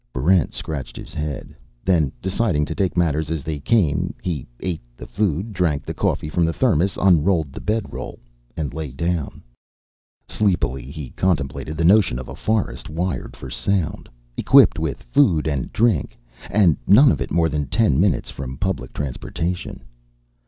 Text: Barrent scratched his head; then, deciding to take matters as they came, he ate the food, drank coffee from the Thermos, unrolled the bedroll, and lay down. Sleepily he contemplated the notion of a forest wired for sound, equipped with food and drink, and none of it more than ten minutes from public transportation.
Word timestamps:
Barrent 0.15 0.51
scratched 0.51 0.95
his 0.97 1.13
head; 1.13 1.55
then, 1.85 2.11
deciding 2.23 2.65
to 2.65 2.73
take 2.73 2.97
matters 2.97 3.29
as 3.29 3.43
they 3.43 3.59
came, 3.59 4.15
he 4.19 4.47
ate 4.59 4.81
the 4.97 5.05
food, 5.05 5.53
drank 5.53 5.95
coffee 5.95 6.27
from 6.27 6.43
the 6.43 6.53
Thermos, 6.53 6.97
unrolled 6.99 7.53
the 7.53 7.61
bedroll, 7.61 8.17
and 8.57 8.73
lay 8.73 8.91
down. 8.91 9.43
Sleepily 10.27 10.85
he 10.89 11.11
contemplated 11.11 11.77
the 11.77 11.85
notion 11.85 12.17
of 12.17 12.29
a 12.29 12.35
forest 12.35 12.89
wired 12.89 13.35
for 13.35 13.51
sound, 13.51 14.09
equipped 14.37 14.79
with 14.79 15.03
food 15.03 15.45
and 15.47 15.71
drink, 15.71 16.17
and 16.49 16.77
none 16.87 17.11
of 17.11 17.21
it 17.21 17.29
more 17.29 17.47
than 17.47 17.67
ten 17.67 17.99
minutes 18.01 18.31
from 18.31 18.57
public 18.57 18.93
transportation. 18.93 19.83